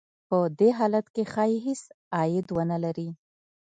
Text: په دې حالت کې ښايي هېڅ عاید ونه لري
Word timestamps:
په 0.27 0.37
دې 0.59 0.69
حالت 0.79 1.05
کې 1.15 1.23
ښايي 1.31 1.59
هېڅ 1.67 1.81
عاید 2.15 2.47
ونه 2.55 2.77
لري 2.83 3.09